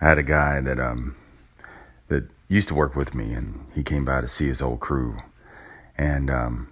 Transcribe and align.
I 0.00 0.08
had 0.08 0.18
a 0.18 0.22
guy 0.22 0.60
that 0.60 0.78
um 0.78 1.16
that 2.08 2.24
used 2.48 2.68
to 2.68 2.74
work 2.74 2.96
with 2.96 3.14
me, 3.14 3.32
and 3.32 3.66
he 3.74 3.82
came 3.82 4.04
by 4.04 4.20
to 4.20 4.28
see 4.28 4.46
his 4.46 4.62
old 4.62 4.80
crew, 4.80 5.16
and 5.96 6.30
um 6.30 6.68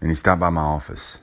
and 0.00 0.10
he 0.10 0.14
stopped 0.14 0.40
by 0.40 0.50
my 0.50 0.62
office. 0.62 1.18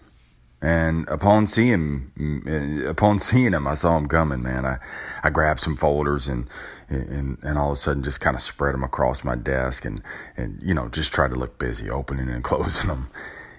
And 0.61 1.07
upon 1.09 1.47
seeing 1.47 2.11
him, 2.17 2.85
upon 2.87 3.19
seeing 3.27 3.53
him, 3.53 3.67
I 3.67 3.73
saw 3.73 3.97
him 3.97 4.07
coming. 4.07 4.41
Man, 4.41 4.65
I, 4.65 4.79
I 5.23 5.29
grabbed 5.29 5.59
some 5.59 5.75
folders 5.75 6.27
and 6.27 6.47
and 6.89 7.37
and 7.43 7.57
all 7.57 7.71
of 7.71 7.73
a 7.73 7.75
sudden 7.75 8.03
just 8.03 8.21
kind 8.21 8.35
of 8.35 8.41
spread 8.41 8.73
them 8.73 8.83
across 8.83 9.23
my 9.23 9.35
desk 9.35 9.85
and 9.85 10.01
and 10.37 10.59
you 10.63 10.73
know 10.73 10.87
just 10.89 11.13
tried 11.13 11.31
to 11.31 11.39
look 11.39 11.59
busy, 11.59 11.89
opening 11.89 12.29
and 12.29 12.43
closing 12.51 12.87
them. 12.87 13.09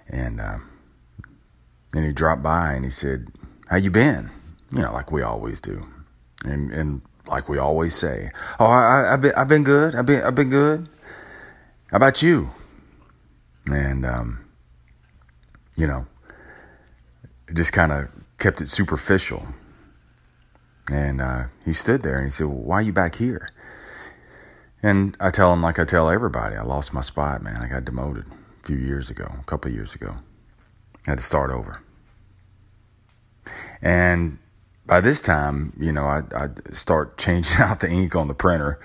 And 0.09 0.41
uh, 0.41 0.59
then 1.93 2.05
he 2.05 2.13
dropped 2.13 2.43
by 2.43 2.73
and 2.73 2.85
he 2.85 2.91
said, 2.91 3.29
"How 3.69 3.77
you 3.77 3.91
been?" 3.91 4.31
You 4.73 4.81
know, 4.81 4.93
like 4.93 5.13
we 5.13 5.23
always 5.23 5.61
do, 5.61 5.87
and 6.45 6.73
and 6.73 7.03
like 7.29 7.49
we 7.49 7.59
always 7.59 7.95
say, 7.95 8.31
"Oh, 8.59 8.67
I, 8.67 9.13
I've 9.13 9.21
been 9.21 9.33
I've 9.37 9.49
been 9.49 9.65
good. 9.65 9.95
I've 9.95 10.07
been 10.07 10.23
I've 10.23 10.35
been 10.35 10.51
good. 10.51 10.89
How 11.91 11.97
about 11.97 12.23
you?" 12.23 12.51
And 13.71 14.07
um, 14.07 14.47
you 15.77 15.87
know, 15.87 16.07
just 17.55 17.73
kind 17.73 17.93
of 17.93 18.11
kept 18.39 18.61
it 18.61 18.69
superficial. 18.69 19.47
And 20.91 21.21
uh, 21.21 21.45
he 21.65 21.73
stood 21.73 22.03
there 22.03 22.17
and 22.17 22.25
he 22.27 22.31
said, 22.31 22.47
well, 22.47 22.57
Why 22.57 22.77
are 22.77 22.83
you 22.83 22.93
back 22.93 23.17
here? 23.17 23.49
And 24.83 25.17
I 25.21 25.31
tell 25.31 25.53
him, 25.53 25.63
like 25.63 25.79
I 25.79 25.85
tell 25.85 26.09
everybody, 26.09 26.57
I 26.57 26.63
lost 26.63 26.93
my 26.93 27.01
spot, 27.01 27.43
man. 27.43 27.61
I 27.61 27.69
got 27.69 27.85
demoted 27.85 28.27
a 28.29 28.67
few 28.67 28.77
years 28.77 29.11
ago, 29.11 29.27
a 29.41 29.45
couple 29.45 29.71
years 29.71 29.95
ago. 29.95 30.15
I 31.07 31.11
had 31.11 31.19
to 31.19 31.25
start 31.25 31.51
over. 31.51 31.83
And 33.83 34.39
by 34.87 35.01
this 35.01 35.21
time, 35.21 35.73
you 35.79 35.93
know, 35.93 36.05
I, 36.05 36.23
I 36.35 36.49
start 36.73 37.19
changing 37.19 37.61
out 37.61 37.81
the 37.81 37.91
ink 37.91 38.15
on 38.15 38.29
the 38.29 38.35
printer 38.35 38.79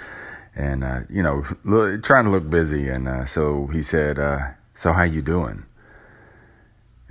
and, 0.55 0.83
uh, 0.83 0.99
you 1.09 1.23
know, 1.23 1.43
trying 2.03 2.25
to 2.25 2.31
look 2.31 2.49
busy. 2.49 2.89
And 2.89 3.07
uh, 3.07 3.25
so 3.25 3.67
he 3.67 3.81
said, 3.81 4.19
uh, 4.19 4.39
So, 4.73 4.93
how 4.93 5.03
you 5.03 5.21
doing? 5.21 5.65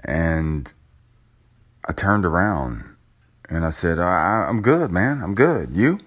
And 0.05 0.73
I 1.89 1.93
turned 1.93 2.25
around 2.25 2.85
and 3.49 3.65
I 3.65 3.71
said, 3.71 3.99
I, 3.99 4.49
am 4.49 4.63
good, 4.63 4.91
man. 4.91 5.21
I'm 5.23 5.35
good. 5.35 5.77
You? 5.77 5.99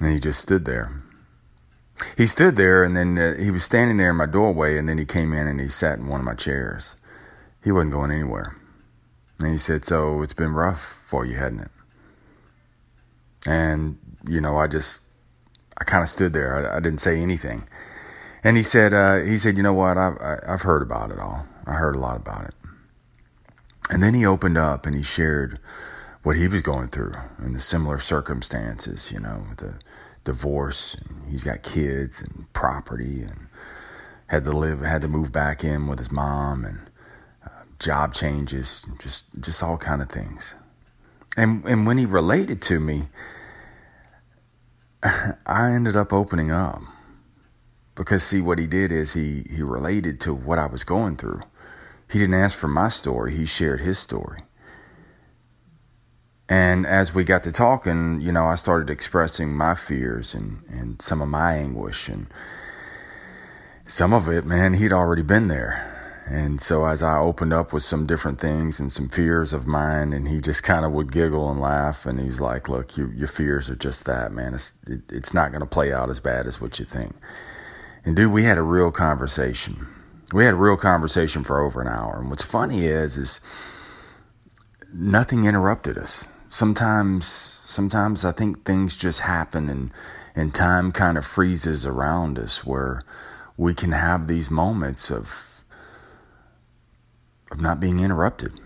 And 0.00 0.12
he 0.12 0.18
just 0.18 0.40
stood 0.40 0.64
there. 0.64 1.02
He 2.16 2.26
stood 2.26 2.56
there 2.56 2.82
and 2.82 2.96
then 2.96 3.18
uh, 3.18 3.36
he 3.36 3.50
was 3.50 3.64
standing 3.64 3.96
there 3.96 4.10
in 4.10 4.16
my 4.16 4.26
doorway 4.26 4.76
and 4.76 4.88
then 4.88 4.98
he 4.98 5.04
came 5.04 5.32
in 5.32 5.46
and 5.46 5.60
he 5.60 5.68
sat 5.68 5.98
in 5.98 6.08
one 6.08 6.20
of 6.20 6.26
my 6.26 6.34
chairs. 6.34 6.96
He 7.62 7.70
wasn't 7.70 7.92
going 7.92 8.10
anywhere. 8.10 8.56
And 9.42 9.52
he 9.52 9.58
said, 9.58 9.84
So 9.84 10.22
it's 10.22 10.34
been 10.34 10.54
rough 10.54 11.02
for 11.06 11.26
you, 11.26 11.36
hadn't 11.36 11.60
it? 11.60 11.70
And, 13.46 13.98
you 14.28 14.40
know, 14.40 14.56
I 14.56 14.68
just, 14.68 15.02
I 15.78 15.84
kind 15.84 16.02
of 16.02 16.08
stood 16.08 16.32
there. 16.32 16.70
I, 16.70 16.76
I, 16.76 16.80
didn't 16.80 17.00
say 17.00 17.20
anything. 17.20 17.68
And 18.44 18.56
he 18.56 18.62
said, 18.62 18.94
uh, 18.94 19.18
he 19.18 19.36
said, 19.36 19.56
you 19.56 19.62
know 19.62 19.72
what? 19.72 19.98
I've, 19.98 20.16
I've 20.46 20.62
heard 20.62 20.82
about 20.82 21.10
it 21.10 21.18
all. 21.18 21.46
I 21.66 21.72
heard 21.72 21.96
a 21.96 22.00
lot 22.00 22.16
about 22.16 22.44
it. 22.44 22.54
And 23.90 24.02
then 24.02 24.14
he 24.14 24.24
opened 24.24 24.58
up 24.58 24.86
and 24.86 24.94
he 24.94 25.02
shared 25.02 25.58
what 26.22 26.36
he 26.36 26.46
was 26.46 26.62
going 26.62 26.88
through 26.88 27.14
and 27.38 27.54
the 27.54 27.60
similar 27.60 27.98
circumstances, 27.98 29.10
you 29.12 29.20
know, 29.20 29.44
the 29.58 29.78
divorce, 30.24 30.96
he's 31.28 31.44
got 31.44 31.62
kids 31.62 32.20
and 32.20 32.52
property 32.52 33.22
and 33.22 33.48
had 34.28 34.44
to 34.44 34.52
live, 34.52 34.80
had 34.80 35.02
to 35.02 35.08
move 35.08 35.32
back 35.32 35.64
in 35.64 35.88
with 35.88 35.98
his 35.98 36.12
mom 36.12 36.64
and 36.64 36.88
job 37.82 38.14
changes, 38.14 38.86
just, 38.98 39.26
just 39.40 39.62
all 39.62 39.76
kind 39.76 40.00
of 40.00 40.08
things. 40.08 40.54
And, 41.36 41.64
and 41.64 41.86
when 41.86 41.98
he 41.98 42.06
related 42.06 42.62
to 42.62 42.80
me, 42.80 43.04
I 45.02 45.72
ended 45.72 45.96
up 45.96 46.12
opening 46.12 46.50
up 46.50 46.82
because 47.94 48.22
see 48.22 48.40
what 48.40 48.58
he 48.58 48.66
did 48.66 48.92
is 48.92 49.14
he, 49.14 49.44
he 49.50 49.62
related 49.62 50.20
to 50.20 50.34
what 50.34 50.58
I 50.58 50.66
was 50.66 50.84
going 50.84 51.16
through. 51.16 51.42
He 52.10 52.18
didn't 52.18 52.34
ask 52.34 52.56
for 52.56 52.68
my 52.68 52.88
story, 52.88 53.34
he 53.34 53.46
shared 53.46 53.80
his 53.80 53.98
story. 53.98 54.42
And 56.48 56.86
as 56.86 57.14
we 57.14 57.24
got 57.24 57.44
to 57.44 57.52
talking, 57.52 58.20
you 58.20 58.30
know, 58.30 58.46
I 58.46 58.56
started 58.56 58.90
expressing 58.90 59.56
my 59.56 59.74
fears 59.74 60.34
and, 60.34 60.62
and 60.68 61.00
some 61.00 61.22
of 61.22 61.28
my 61.28 61.54
anguish. 61.54 62.08
And 62.08 62.26
some 63.86 64.12
of 64.12 64.28
it, 64.28 64.44
man, 64.44 64.74
he'd 64.74 64.92
already 64.92 65.22
been 65.22 65.48
there. 65.48 65.91
And 66.26 66.60
so 66.60 66.86
as 66.86 67.02
I 67.02 67.18
opened 67.18 67.52
up 67.52 67.72
with 67.72 67.82
some 67.82 68.06
different 68.06 68.40
things 68.40 68.78
and 68.78 68.92
some 68.92 69.08
fears 69.08 69.52
of 69.52 69.66
mine, 69.66 70.12
and 70.12 70.28
he 70.28 70.40
just 70.40 70.62
kind 70.62 70.84
of 70.84 70.92
would 70.92 71.12
giggle 71.12 71.50
and 71.50 71.60
laugh. 71.60 72.06
And 72.06 72.20
he's 72.20 72.40
like, 72.40 72.68
Look, 72.68 72.96
you, 72.96 73.12
your 73.16 73.28
fears 73.28 73.68
are 73.68 73.76
just 73.76 74.04
that, 74.06 74.32
man. 74.32 74.54
It's, 74.54 74.74
it, 74.86 75.02
it's 75.10 75.34
not 75.34 75.50
going 75.50 75.60
to 75.60 75.66
play 75.66 75.92
out 75.92 76.10
as 76.10 76.20
bad 76.20 76.46
as 76.46 76.60
what 76.60 76.78
you 76.78 76.84
think. 76.84 77.16
And 78.04 78.16
dude, 78.16 78.32
we 78.32 78.44
had 78.44 78.58
a 78.58 78.62
real 78.62 78.90
conversation 78.90 79.86
we 80.32 80.44
had 80.44 80.54
a 80.54 80.58
real 80.58 80.76
conversation 80.76 81.44
for 81.44 81.60
over 81.60 81.80
an 81.80 81.88
hour. 81.88 82.18
And 82.18 82.30
what's 82.30 82.44
funny 82.44 82.86
is, 82.86 83.16
is 83.16 83.40
nothing 84.92 85.44
interrupted 85.44 85.98
us. 85.98 86.26
Sometimes, 86.48 87.60
sometimes 87.64 88.24
I 88.24 88.32
think 88.32 88.64
things 88.64 88.96
just 88.96 89.20
happen 89.20 89.68
and, 89.68 89.92
and 90.34 90.54
time 90.54 90.92
kind 90.92 91.18
of 91.18 91.26
freezes 91.26 91.86
around 91.86 92.38
us 92.38 92.64
where 92.64 93.02
we 93.56 93.74
can 93.74 93.92
have 93.92 94.26
these 94.26 94.50
moments 94.50 95.10
of, 95.10 95.51
of 97.52 97.60
not 97.60 97.78
being 97.78 98.00
interrupted. 98.00 98.60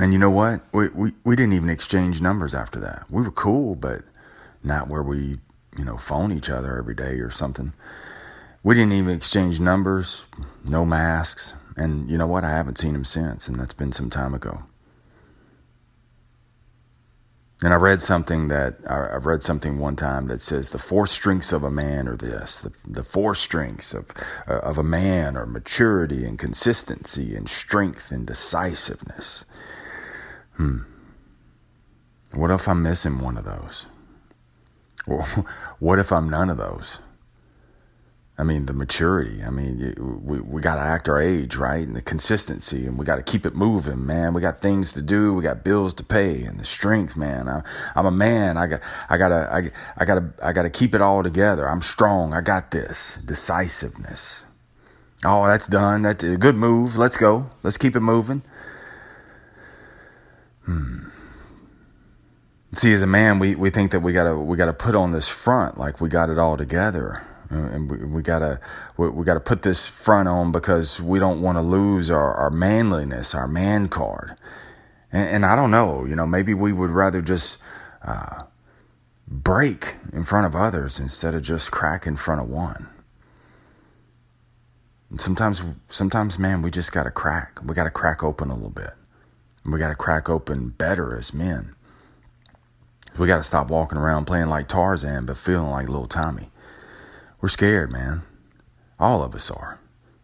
And 0.00 0.12
you 0.12 0.18
know 0.18 0.30
what? 0.30 0.62
We, 0.72 0.88
we, 0.88 1.12
we 1.24 1.36
didn't 1.36 1.54
even 1.54 1.68
exchange 1.68 2.20
numbers 2.20 2.54
after 2.54 2.78
that. 2.80 3.06
We 3.10 3.22
were 3.22 3.30
cool, 3.30 3.74
but 3.74 4.02
not 4.62 4.88
where 4.88 5.02
we, 5.02 5.38
you 5.76 5.84
know, 5.84 5.96
phone 5.96 6.32
each 6.32 6.48
other 6.48 6.78
every 6.78 6.94
day 6.94 7.18
or 7.18 7.30
something. 7.30 7.72
We 8.62 8.74
didn't 8.74 8.92
even 8.92 9.14
exchange 9.14 9.58
numbers, 9.58 10.26
no 10.64 10.84
masks, 10.84 11.54
and 11.76 12.08
you 12.08 12.16
know 12.16 12.28
what? 12.28 12.44
I 12.44 12.50
haven't 12.50 12.78
seen 12.78 12.94
him 12.94 13.04
since, 13.04 13.48
and 13.48 13.58
that's 13.58 13.74
been 13.74 13.92
some 13.92 14.08
time 14.08 14.34
ago. 14.34 14.64
And 17.62 17.72
I 17.72 17.76
read 17.76 18.02
something 18.02 18.48
that 18.48 18.78
I 18.88 19.16
read 19.16 19.42
something 19.44 19.78
one 19.78 19.94
time 19.94 20.26
that 20.28 20.40
says 20.40 20.70
the 20.70 20.78
four 20.78 21.06
strengths 21.06 21.52
of 21.52 21.62
a 21.62 21.70
man 21.70 22.08
are 22.08 22.16
this: 22.16 22.60
the, 22.60 22.72
the 22.84 23.04
four 23.04 23.36
strengths 23.36 23.94
of 23.94 24.06
uh, 24.48 24.58
of 24.58 24.78
a 24.78 24.82
man 24.82 25.36
are 25.36 25.46
maturity 25.46 26.24
and 26.24 26.38
consistency 26.38 27.36
and 27.36 27.48
strength 27.48 28.10
and 28.10 28.26
decisiveness. 28.26 29.44
Hmm. 30.54 30.78
What 32.34 32.50
if 32.50 32.66
I'm 32.68 32.82
missing 32.82 33.18
one 33.18 33.36
of 33.36 33.44
those? 33.44 33.86
What 35.78 35.98
if 35.98 36.12
I'm 36.12 36.30
none 36.30 36.48
of 36.48 36.58
those? 36.58 37.00
I 38.38 38.44
mean, 38.44 38.64
the 38.64 38.72
maturity. 38.72 39.44
I 39.44 39.50
mean, 39.50 39.94
we, 40.24 40.40
we 40.40 40.62
got 40.62 40.76
to 40.76 40.80
act 40.80 41.08
our 41.08 41.20
age, 41.20 41.56
right? 41.56 41.86
And 41.86 41.94
the 41.94 42.00
consistency, 42.00 42.86
and 42.86 42.98
we 42.98 43.04
got 43.04 43.16
to 43.16 43.22
keep 43.22 43.44
it 43.44 43.54
moving, 43.54 44.06
man. 44.06 44.32
We 44.32 44.40
got 44.40 44.58
things 44.58 44.94
to 44.94 45.02
do. 45.02 45.34
We 45.34 45.42
got 45.42 45.62
bills 45.62 45.92
to 45.94 46.04
pay, 46.04 46.42
and 46.42 46.58
the 46.58 46.64
strength, 46.64 47.14
man. 47.14 47.46
I, 47.46 47.62
am 47.94 48.06
a 48.06 48.10
man. 48.10 48.56
I 48.56 48.66
got, 48.66 48.80
I 49.10 49.18
gotta, 49.18 49.52
I, 49.52 49.70
I 49.98 50.04
gotta, 50.06 50.32
I 50.42 50.52
gotta 50.52 50.70
keep 50.70 50.94
it 50.94 51.02
all 51.02 51.22
together. 51.22 51.68
I'm 51.68 51.82
strong. 51.82 52.32
I 52.32 52.40
got 52.40 52.70
this. 52.70 53.18
Decisiveness. 53.24 54.46
Oh, 55.24 55.46
that's 55.46 55.66
done. 55.66 56.02
That's 56.02 56.24
a 56.24 56.38
good 56.38 56.56
move. 56.56 56.96
Let's 56.96 57.18
go. 57.18 57.50
Let's 57.62 57.76
keep 57.76 57.94
it 57.94 58.00
moving. 58.00 58.42
Hmm. 60.64 61.08
See, 62.72 62.92
as 62.94 63.02
a 63.02 63.06
man, 63.06 63.38
we, 63.38 63.54
we 63.54 63.68
think 63.68 63.90
that 63.90 64.00
we 64.00 64.14
gotta, 64.14 64.36
we 64.36 64.56
gotta 64.56 64.72
put 64.72 64.94
on 64.94 65.10
this 65.10 65.28
front 65.28 65.76
like 65.76 66.00
we 66.00 66.08
got 66.08 66.30
it 66.30 66.38
all 66.38 66.56
together 66.56 67.22
and 67.52 67.90
we, 67.90 67.96
we 67.98 68.22
gotta 68.22 68.60
we, 68.96 69.08
we, 69.08 69.24
gotta 69.24 69.40
put 69.40 69.62
this 69.62 69.88
front 69.88 70.28
on 70.28 70.52
because 70.52 71.00
we 71.00 71.18
don't 71.18 71.42
want 71.42 71.58
to 71.58 71.62
lose 71.62 72.10
our, 72.10 72.34
our 72.34 72.50
manliness, 72.50 73.34
our 73.34 73.46
man 73.46 73.88
card. 73.88 74.36
And, 75.12 75.28
and, 75.28 75.46
I 75.46 75.54
don't 75.54 75.70
know, 75.70 76.04
you 76.04 76.16
know, 76.16 76.26
maybe 76.26 76.54
we 76.54 76.72
would 76.72 76.90
rather 76.90 77.20
just 77.20 77.58
uh, 78.02 78.44
break 79.28 79.96
in 80.12 80.24
front 80.24 80.46
of 80.46 80.56
others 80.56 80.98
instead 80.98 81.34
of 81.34 81.42
just 81.42 81.70
crack 81.70 82.06
in 82.06 82.16
front 82.16 82.40
of 82.40 82.48
one. 82.48 82.88
And 85.10 85.20
sometimes, 85.20 85.62
sometimes, 85.90 86.38
man, 86.38 86.62
we 86.62 86.70
just 86.70 86.92
gotta 86.92 87.10
crack. 87.10 87.60
We 87.62 87.74
gotta 87.74 87.90
crack 87.90 88.22
open 88.22 88.48
a 88.48 88.54
little 88.54 88.70
bit. 88.70 88.92
We 89.66 89.78
gotta 89.78 89.94
crack 89.94 90.30
open 90.30 90.70
better 90.70 91.16
as 91.16 91.34
men. 91.34 91.74
We 93.18 93.26
gotta 93.26 93.44
stop 93.44 93.68
walking 93.68 93.98
around 93.98 94.24
playing 94.24 94.48
like 94.48 94.68
Tarzan, 94.68 95.26
but 95.26 95.36
feeling 95.36 95.70
like 95.70 95.88
little 95.88 96.06
Tommy. 96.06 96.48
We're 97.42 97.48
scared, 97.48 97.90
man. 97.90 98.22
All 99.00 99.22
of 99.22 99.34
us 99.34 99.50
are. 99.50 99.80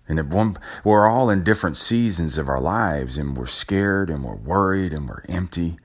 And 0.09 0.33
one, 0.33 0.57
we're 0.85 1.09
all 1.09 1.29
in 1.29 1.43
different 1.43 1.77
seasons 1.77 2.39
of 2.39 2.49
our 2.49 2.61
lives, 2.61 3.19
and 3.19 3.37
we're 3.37 3.47
scared, 3.47 4.09
and 4.09 4.25
we're 4.25 4.37
worried, 4.37 4.93
and 4.93 5.09
we're 5.09 5.25
empty. 5.29 5.77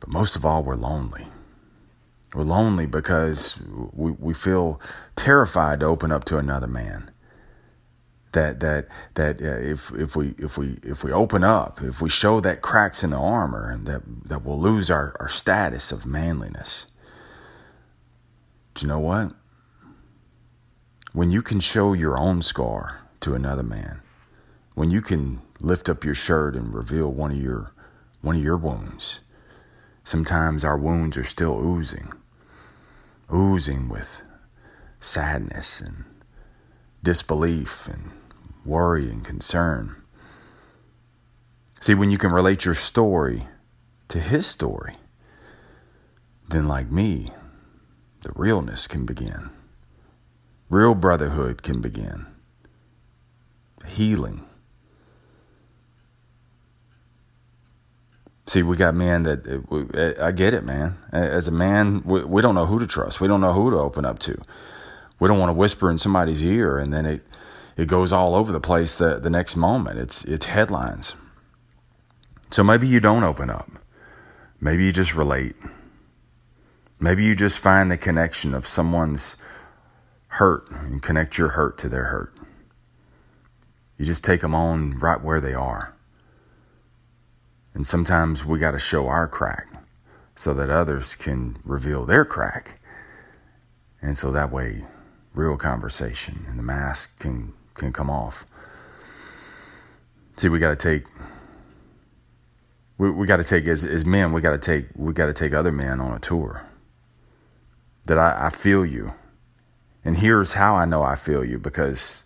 But 0.00 0.10
most 0.10 0.36
of 0.36 0.44
all, 0.44 0.62
we're 0.62 0.74
lonely. 0.74 1.28
We're 2.34 2.42
lonely 2.42 2.84
because 2.84 3.62
we, 3.92 4.10
we 4.10 4.34
feel 4.34 4.80
terrified 5.14 5.80
to 5.80 5.86
open 5.86 6.10
up 6.10 6.24
to 6.24 6.36
another 6.36 6.66
man, 6.66 7.10
that 8.32 8.58
that 8.58 8.88
that 9.14 9.40
uh, 9.40 9.44
if 9.44 9.92
if 9.92 10.16
we 10.16 10.34
if 10.36 10.58
we 10.58 10.78
if 10.82 11.04
we 11.04 11.12
open 11.12 11.44
up, 11.44 11.80
if 11.80 12.02
we 12.02 12.08
show 12.08 12.40
that 12.40 12.60
cracks 12.60 13.04
in 13.04 13.10
the 13.10 13.18
armor, 13.18 13.70
and 13.70 13.86
that 13.86 14.02
that 14.24 14.44
we'll 14.44 14.60
lose 14.60 14.90
our, 14.90 15.16
our 15.20 15.28
status 15.28 15.92
of 15.92 16.04
manliness. 16.04 16.86
Do 18.74 18.84
you 18.84 18.88
know 18.88 18.98
what? 18.98 19.32
When 21.14 21.30
you 21.30 21.42
can 21.42 21.60
show 21.60 21.92
your 21.92 22.18
own 22.18 22.42
scar 22.42 23.02
to 23.20 23.36
another 23.36 23.62
man, 23.62 24.02
when 24.74 24.90
you 24.90 25.00
can 25.00 25.42
lift 25.60 25.88
up 25.88 26.04
your 26.04 26.16
shirt 26.16 26.56
and 26.56 26.74
reveal 26.74 27.08
one 27.08 27.30
of 27.30 27.40
your 27.40 27.70
one 28.20 28.34
of 28.34 28.42
your 28.42 28.56
wounds, 28.56 29.20
sometimes 30.02 30.64
our 30.64 30.76
wounds 30.76 31.16
are 31.16 31.22
still 31.22 31.56
oozing, 31.64 32.12
oozing 33.32 33.88
with 33.88 34.22
sadness 34.98 35.80
and 35.80 36.02
disbelief 37.04 37.86
and 37.86 38.10
worry 38.64 39.08
and 39.08 39.24
concern. 39.24 39.94
See, 41.80 41.94
when 41.94 42.10
you 42.10 42.18
can 42.18 42.32
relate 42.32 42.64
your 42.64 42.74
story 42.74 43.46
to 44.08 44.18
his 44.18 44.48
story, 44.48 44.96
then, 46.48 46.66
like 46.66 46.90
me, 46.90 47.30
the 48.22 48.32
realness 48.34 48.88
can 48.88 49.06
begin. 49.06 49.53
Real 50.68 50.94
brotherhood 50.94 51.62
can 51.62 51.80
begin. 51.80 52.26
Healing. 53.86 54.44
See, 58.46 58.62
we 58.62 58.76
got 58.76 58.94
men 58.94 59.22
that 59.22 59.46
uh, 59.48 60.22
I 60.22 60.32
get 60.32 60.54
it, 60.54 60.64
man. 60.64 60.98
As 61.12 61.48
a 61.48 61.52
man, 61.52 62.02
we 62.04 62.42
don't 62.42 62.54
know 62.54 62.66
who 62.66 62.78
to 62.78 62.86
trust. 62.86 63.20
We 63.20 63.28
don't 63.28 63.40
know 63.40 63.52
who 63.52 63.70
to 63.70 63.76
open 63.78 64.04
up 64.04 64.18
to. 64.20 64.40
We 65.18 65.28
don't 65.28 65.38
want 65.38 65.50
to 65.50 65.58
whisper 65.58 65.90
in 65.90 65.98
somebody's 65.98 66.44
ear 66.44 66.78
and 66.78 66.92
then 66.92 67.06
it 67.06 67.22
it 67.76 67.88
goes 67.88 68.12
all 68.12 68.34
over 68.34 68.52
the 68.52 68.60
place 68.60 68.94
the, 68.96 69.18
the 69.18 69.30
next 69.30 69.56
moment. 69.56 69.98
It's 69.98 70.24
it's 70.24 70.46
headlines. 70.46 71.16
So 72.50 72.62
maybe 72.62 72.86
you 72.86 73.00
don't 73.00 73.24
open 73.24 73.50
up. 73.50 73.68
Maybe 74.60 74.84
you 74.84 74.92
just 74.92 75.14
relate. 75.14 75.54
Maybe 77.00 77.24
you 77.24 77.34
just 77.34 77.58
find 77.58 77.90
the 77.90 77.96
connection 77.96 78.54
of 78.54 78.66
someone's 78.66 79.36
hurt 80.34 80.68
and 80.70 81.00
connect 81.00 81.38
your 81.38 81.48
hurt 81.48 81.78
to 81.78 81.88
their 81.88 82.04
hurt. 82.04 82.34
You 83.96 84.04
just 84.04 84.24
take 84.24 84.40
them 84.40 84.54
on 84.54 84.98
right 84.98 85.22
where 85.22 85.40
they 85.40 85.54
are. 85.54 85.94
And 87.74 87.86
sometimes 87.86 88.44
we 88.44 88.58
got 88.58 88.72
to 88.72 88.78
show 88.78 89.06
our 89.06 89.28
crack 89.28 89.68
so 90.34 90.52
that 90.54 90.70
others 90.70 91.14
can 91.14 91.56
reveal 91.64 92.04
their 92.04 92.24
crack. 92.24 92.80
And 94.02 94.18
so 94.18 94.32
that 94.32 94.50
way, 94.50 94.84
real 95.34 95.56
conversation 95.56 96.44
and 96.48 96.58
the 96.58 96.62
mask 96.62 97.18
can 97.20 97.52
can 97.74 97.92
come 97.92 98.10
off. 98.10 98.44
See, 100.36 100.48
we 100.48 100.58
got 100.58 100.76
to 100.76 100.76
take. 100.76 101.06
We, 102.98 103.10
we 103.10 103.26
got 103.26 103.36
to 103.36 103.44
take 103.44 103.66
as 103.68 103.84
as 103.84 104.04
men. 104.04 104.32
We 104.32 104.40
got 104.40 104.50
to 104.50 104.58
take. 104.58 104.86
We 104.96 105.12
got 105.12 105.26
to 105.26 105.32
take 105.32 105.52
other 105.52 105.72
men 105.72 106.00
on 106.00 106.16
a 106.16 106.18
tour. 106.18 106.66
That 108.06 108.18
I, 108.18 108.46
I 108.46 108.50
feel 108.50 108.84
you, 108.84 109.14
and 110.04 110.16
here's 110.16 110.52
how 110.52 110.74
I 110.74 110.84
know 110.84 111.02
I 111.02 111.14
feel 111.14 111.44
you 111.44 111.58
because 111.58 112.24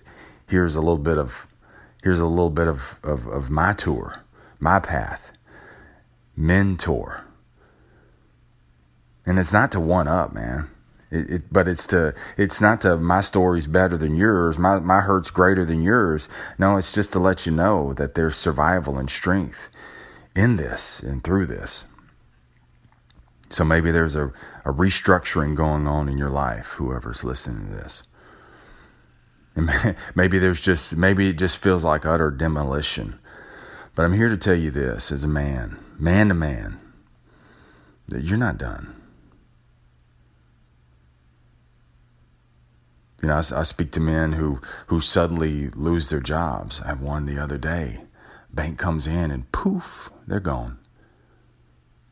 here's 0.49 0.77
a 0.77 0.81
little 0.81 0.99
bit 0.99 1.19
of 1.19 1.47
here's 2.03 2.19
a 2.19 2.27
little 2.27 2.51
bit 2.51 2.69
of 2.69 2.99
of, 3.03 3.27
of 3.27 3.51
my 3.51 3.73
tour, 3.73 4.23
my 4.59 4.81
path, 4.81 5.31
mentor. 6.37 7.25
And 9.27 9.39
it's 9.39 9.53
not 9.53 9.73
to 9.73 9.81
one 9.81 10.09
up, 10.09 10.33
man. 10.33 10.71
It, 11.11 11.31
it, 11.31 11.43
but 11.53 11.69
it's 11.69 11.87
to 11.89 12.15
it's 12.37 12.61
not 12.61 12.83
to 12.83 12.97
my 12.97 13.23
story's 13.23 13.67
better 13.67 13.97
than 13.97 14.15
yours 14.15 14.59
my 14.59 14.79
my 14.79 15.01
hurt's 15.01 15.31
greater 15.31 15.65
than 15.65 15.83
yours 15.83 16.29
no 16.59 16.77
it's 16.77 16.93
just 16.93 17.15
to 17.15 17.19
let 17.19 17.47
you 17.47 17.53
know 17.53 17.95
that 17.95 18.15
there's 18.15 18.37
survival 18.37 18.99
and 18.99 19.09
strength 19.09 19.71
in 20.37 20.57
this 20.57 21.01
and 21.01 21.25
through 21.25 21.47
this 21.47 21.87
so 23.51 23.65
maybe 23.65 23.91
there's 23.91 24.17
a, 24.17 24.27
a 24.65 24.73
restructuring 24.73 25.55
going 25.55 25.87
on 25.87 26.09
in 26.09 26.19
your 26.19 26.31
life 26.31 26.73
whoever's 26.73 27.25
listening 27.25 27.67
to 27.67 27.73
this 27.75 28.03
and 29.55 29.97
maybe 30.15 30.39
there's 30.39 30.61
just 30.61 30.97
maybe 30.97 31.31
it 31.31 31.39
just 31.39 31.59
feels 31.59 31.85
like 31.85 32.07
utter 32.07 32.31
demolition 32.31 33.19
but 33.95 34.05
i'm 34.05 34.13
here 34.13 34.29
to 34.29 34.37
tell 34.37 34.55
you 34.55 34.71
this 34.71 35.11
as 35.11 35.25
a 35.25 35.29
man 35.29 35.79
man 35.99 36.29
to 36.29 36.35
man 36.35 36.79
that 38.09 38.23
you're 38.23 38.39
not 38.39 38.59
done 38.59 38.95
You 43.23 43.29
know, 43.29 43.35
I, 43.35 43.39
I, 43.39 43.63
speak 43.65 43.91
to 43.93 44.01
men 44.01 44.35
who 44.35 44.61
who 44.87 45.01
suddenly 45.01 45.71
lose 45.71 46.09
their 46.09 46.21
jobs. 46.21 46.81
I 46.81 46.89
had 46.89 47.01
one 47.01 47.27
the 47.27 47.39
other 47.39 47.59
day. 47.59 48.03
Bank 48.53 48.79
comes 48.79 49.07
in 49.07 49.31
and 49.31 49.51
poof, 49.53 50.11
they're 50.27 50.41
gone. 50.41 50.79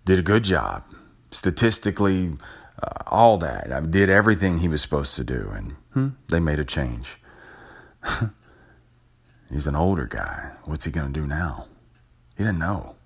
Did 0.05 0.19
a 0.19 0.23
good 0.23 0.45
job, 0.45 0.85
statistically, 1.31 2.33
uh, 2.83 3.03
all 3.07 3.39
that. 3.39 3.73
I 3.73 3.81
did 3.81 4.11
everything 4.11 4.59
he 4.59 4.69
was 4.69 4.83
supposed 4.83 5.17
to 5.17 5.25
do, 5.25 5.51
and 5.55 5.73
hmm, 5.93 6.09
they 6.29 6.41
made 6.41 6.59
a 6.59 6.65
change. 6.65 7.17
He's 9.51 9.67
an 9.67 9.77
older 9.77 10.07
guy. 10.07 10.53
What's 10.65 10.85
he 10.85 10.91
gonna 10.91 11.11
do 11.11 11.27
now? 11.27 11.67
He 12.37 12.45
didn't 12.45 12.59
know, 12.59 12.97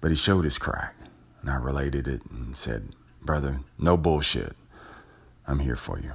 but 0.00 0.10
he 0.10 0.16
showed 0.16 0.44
his 0.44 0.58
crack, 0.58 0.94
and 1.40 1.50
I 1.50 1.56
related 1.56 2.08
it 2.08 2.22
and 2.30 2.56
said, 2.56 2.94
"Brother, 3.22 3.60
no 3.78 3.96
bullshit." 3.96 4.56
I'm 5.46 5.58
here 5.58 5.76
for 5.76 5.98
you. 5.98 6.12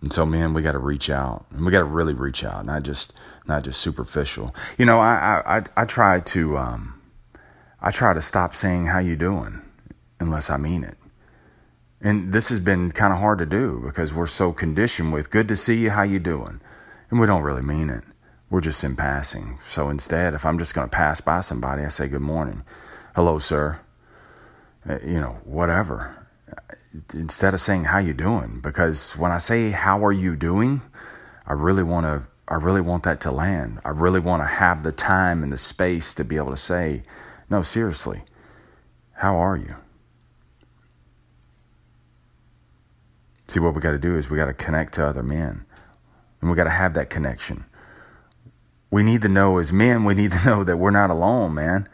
And 0.00 0.12
so, 0.12 0.26
man, 0.26 0.54
we 0.54 0.62
got 0.62 0.72
to 0.72 0.78
reach 0.78 1.08
out, 1.08 1.46
and 1.50 1.64
we 1.64 1.72
got 1.72 1.78
to 1.78 1.84
really 1.84 2.12
reach 2.12 2.44
out, 2.44 2.66
not 2.66 2.82
just 2.82 3.12
not 3.46 3.64
just 3.64 3.80
superficial. 3.80 4.54
You 4.76 4.84
know, 4.84 5.00
I 5.00 5.42
I 5.46 5.62
I 5.76 5.84
try 5.86 6.20
to 6.20 6.58
um, 6.58 7.00
I 7.84 7.90
try 7.90 8.14
to 8.14 8.22
stop 8.22 8.54
saying 8.54 8.86
how 8.86 8.98
you 8.98 9.14
doing 9.14 9.60
unless 10.18 10.48
I 10.48 10.56
mean 10.56 10.84
it. 10.84 10.96
And 12.00 12.32
this 12.32 12.48
has 12.48 12.58
been 12.58 12.90
kind 12.90 13.12
of 13.12 13.18
hard 13.18 13.38
to 13.40 13.46
do 13.46 13.82
because 13.84 14.14
we're 14.14 14.24
so 14.24 14.52
conditioned 14.52 15.12
with 15.12 15.30
good 15.30 15.48
to 15.48 15.56
see 15.56 15.76
you, 15.76 15.90
how 15.90 16.02
you 16.02 16.18
doing? 16.18 16.62
And 17.10 17.20
we 17.20 17.26
don't 17.26 17.42
really 17.42 17.62
mean 17.62 17.90
it. 17.90 18.02
We're 18.48 18.62
just 18.62 18.82
in 18.84 18.96
passing. 18.96 19.58
So 19.68 19.90
instead, 19.90 20.32
if 20.32 20.46
I'm 20.46 20.58
just 20.58 20.74
going 20.74 20.88
to 20.88 20.96
pass 20.96 21.20
by 21.20 21.40
somebody, 21.40 21.82
I 21.82 21.88
say 21.88 22.08
good 22.08 22.22
morning. 22.22 22.62
Hello, 23.14 23.38
sir. 23.38 23.80
Uh, 24.88 24.98
you 25.04 25.20
know, 25.20 25.38
whatever 25.44 26.24
instead 27.12 27.54
of 27.54 27.60
saying 27.60 27.84
how 27.84 27.98
you 27.98 28.14
doing 28.14 28.60
because 28.62 29.16
when 29.16 29.32
I 29.32 29.38
say 29.38 29.70
how 29.70 30.04
are 30.04 30.12
you 30.12 30.36
doing, 30.36 30.80
I 31.46 31.52
really 31.52 31.82
want 31.82 32.06
to 32.06 32.22
I 32.46 32.54
really 32.56 32.82
want 32.82 33.04
that 33.04 33.20
to 33.22 33.30
land. 33.30 33.80
I 33.84 33.90
really 33.90 34.20
want 34.20 34.42
to 34.42 34.46
have 34.46 34.82
the 34.82 34.92
time 34.92 35.42
and 35.42 35.52
the 35.52 35.58
space 35.58 36.14
to 36.14 36.24
be 36.24 36.36
able 36.36 36.50
to 36.50 36.58
say, 36.58 37.02
no, 37.50 37.62
seriously, 37.62 38.22
how 39.12 39.36
are 39.36 39.56
you? 39.56 39.76
See, 43.48 43.60
what 43.60 43.74
we 43.74 43.80
got 43.80 43.92
to 43.92 43.98
do 43.98 44.16
is 44.16 44.28
we 44.28 44.36
got 44.36 44.46
to 44.46 44.54
connect 44.54 44.94
to 44.94 45.06
other 45.06 45.22
men. 45.22 45.64
And 46.40 46.50
we 46.50 46.56
got 46.56 46.64
to 46.64 46.70
have 46.70 46.94
that 46.94 47.08
connection. 47.08 47.64
We 48.90 49.02
need 49.02 49.22
to 49.22 49.28
know 49.28 49.58
as 49.58 49.72
men, 49.72 50.04
we 50.04 50.14
need 50.14 50.32
to 50.32 50.44
know 50.46 50.64
that 50.64 50.76
we're 50.76 50.90
not 50.90 51.10
alone, 51.10 51.54
man. 51.54 51.86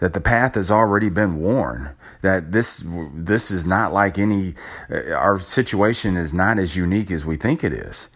That 0.00 0.12
the 0.12 0.20
path 0.20 0.56
has 0.56 0.70
already 0.70 1.08
been 1.08 1.36
worn. 1.36 1.94
That 2.22 2.52
this 2.52 2.82
this 3.14 3.50
is 3.50 3.64
not 3.64 3.92
like 3.92 4.18
any 4.18 4.54
uh, 4.90 5.12
our 5.12 5.38
situation 5.38 6.16
is 6.16 6.34
not 6.34 6.58
as 6.58 6.76
unique 6.76 7.10
as 7.10 7.24
we 7.24 7.36
think 7.36 7.62
it 7.64 7.72
is. 7.72 8.08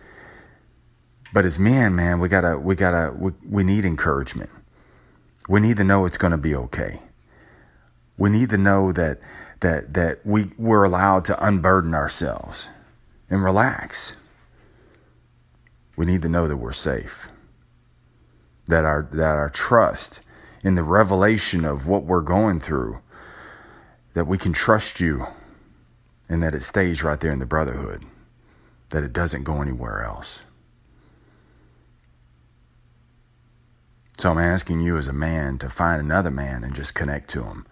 But 1.32 1.44
as 1.44 1.58
men 1.58 1.94
man 1.94 2.20
we 2.20 2.28
gotta 2.28 2.58
we 2.58 2.74
gotta 2.74 3.14
we, 3.16 3.32
we 3.48 3.64
need 3.64 3.84
encouragement 3.84 4.50
we 5.48 5.60
need 5.60 5.78
to 5.78 5.84
know 5.84 6.04
it's 6.04 6.18
going 6.18 6.32
to 6.32 6.38
be 6.38 6.54
okay. 6.54 7.00
We 8.18 8.30
need 8.30 8.50
to 8.50 8.58
know 8.58 8.92
that 8.92 9.18
that 9.60 9.94
that 9.94 10.24
we 10.24 10.50
we're 10.58 10.84
allowed 10.84 11.24
to 11.26 11.46
unburden 11.46 11.94
ourselves 11.94 12.68
and 13.30 13.42
relax. 13.42 14.14
We 15.96 16.06
need 16.06 16.22
to 16.22 16.28
know 16.28 16.46
that 16.46 16.58
we're 16.58 16.72
safe. 16.72 17.28
That 18.66 18.84
our 18.84 19.08
that 19.12 19.36
our 19.36 19.48
trust 19.48 20.20
in 20.62 20.74
the 20.74 20.82
revelation 20.82 21.64
of 21.64 21.88
what 21.88 22.04
we're 22.04 22.20
going 22.20 22.60
through, 22.60 23.00
that 24.14 24.26
we 24.26 24.36
can 24.36 24.52
trust 24.52 25.00
you 25.00 25.26
and 26.28 26.42
that 26.42 26.54
it 26.54 26.62
stays 26.62 27.02
right 27.02 27.20
there 27.20 27.32
in 27.32 27.38
the 27.38 27.46
brotherhood, 27.46 28.04
that 28.90 29.04
it 29.04 29.12
doesn't 29.12 29.44
go 29.44 29.62
anywhere 29.62 30.02
else. 30.02 30.42
So 34.18 34.30
I'm 34.30 34.38
asking 34.38 34.80
you 34.80 34.96
as 34.96 35.08
a 35.08 35.12
man 35.12 35.58
to 35.58 35.68
find 35.68 36.00
another 36.00 36.30
man 36.30 36.64
and 36.64 36.74
just 36.74 36.94
connect 36.94 37.30
to 37.30 37.44
him. 37.44 37.66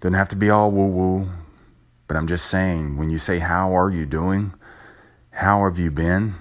Doesn't 0.00 0.14
have 0.14 0.30
to 0.30 0.36
be 0.36 0.50
all 0.50 0.70
woo 0.70 0.86
woo, 0.86 1.28
but 2.08 2.16
I'm 2.16 2.26
just 2.26 2.46
saying 2.46 2.96
when 2.96 3.10
you 3.10 3.18
say, 3.18 3.38
How 3.38 3.76
are 3.76 3.90
you 3.90 4.06
doing? 4.06 4.54
How 5.30 5.64
have 5.64 5.78
you 5.78 5.90
been? 5.90 6.34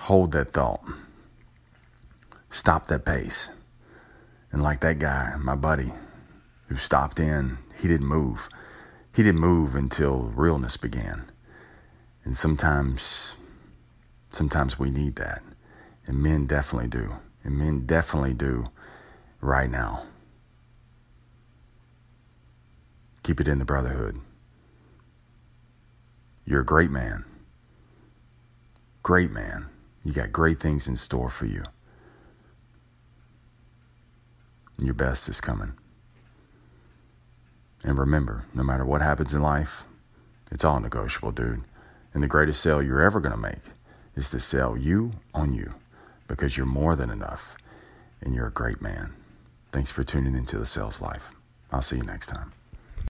Hold 0.00 0.32
that 0.32 0.50
thought. 0.50 0.82
Stop 2.50 2.88
that 2.88 3.04
pace. 3.04 3.50
And 4.52 4.62
like 4.62 4.80
that 4.80 4.98
guy, 4.98 5.34
my 5.38 5.56
buddy, 5.56 5.92
who 6.68 6.76
stopped 6.76 7.18
in, 7.18 7.58
he 7.76 7.88
didn't 7.88 8.06
move. 8.06 8.48
He 9.14 9.22
didn't 9.22 9.40
move 9.40 9.74
until 9.74 10.32
realness 10.34 10.76
began. 10.76 11.24
And 12.24 12.36
sometimes 12.36 13.36
Sometimes 14.34 14.80
we 14.80 14.90
need 14.90 15.14
that. 15.14 15.44
And 16.08 16.20
men 16.20 16.46
definitely 16.46 16.88
do. 16.88 17.14
And 17.44 17.58
men 17.58 17.84
definitely 17.84 18.32
do 18.32 18.68
right 19.40 19.70
now. 19.70 20.04
Keep 23.22 23.40
it 23.40 23.48
in 23.48 23.58
the 23.58 23.64
brotherhood. 23.64 24.18
You're 26.46 26.62
a 26.62 26.64
great 26.64 26.90
man. 26.90 27.24
Great 29.02 29.30
man. 29.30 29.66
You 30.02 30.12
got 30.12 30.32
great 30.32 30.58
things 30.58 30.88
in 30.88 30.96
store 30.96 31.28
for 31.28 31.46
you. 31.46 31.62
Your 34.78 34.94
best 34.94 35.28
is 35.28 35.40
coming. 35.40 35.74
And 37.84 37.98
remember, 37.98 38.46
no 38.54 38.62
matter 38.62 38.84
what 38.84 39.02
happens 39.02 39.34
in 39.34 39.42
life, 39.42 39.84
it's 40.50 40.64
all 40.64 40.80
negotiable, 40.80 41.32
dude. 41.32 41.64
And 42.12 42.22
the 42.22 42.28
greatest 42.28 42.62
sale 42.62 42.82
you're 42.82 43.02
ever 43.02 43.20
going 43.20 43.34
to 43.34 43.38
make 43.38 43.62
is 44.16 44.30
to 44.30 44.40
sell 44.40 44.76
you 44.76 45.12
on 45.34 45.52
you 45.52 45.74
because 46.28 46.56
you're 46.56 46.66
more 46.66 46.96
than 46.96 47.10
enough 47.10 47.54
and 48.20 48.34
you're 48.34 48.46
a 48.46 48.52
great 48.52 48.80
man. 48.80 49.14
Thanks 49.72 49.90
for 49.90 50.04
tuning 50.04 50.34
into 50.34 50.58
the 50.58 50.66
sales 50.66 51.00
life. 51.00 51.32
I'll 51.72 51.82
see 51.82 51.96
you 51.96 52.02
next 52.02 52.28
time. 52.28 52.52